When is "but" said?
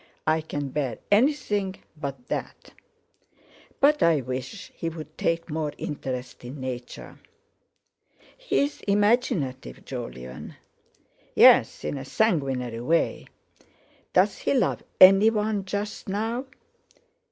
1.95-2.27, 3.79-4.01